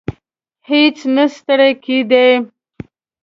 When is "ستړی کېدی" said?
1.35-2.27